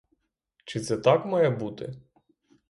Чи 0.65 0.79
це 0.79 0.97
так 0.97 1.25
має 1.25 1.49
бути? 1.49 1.95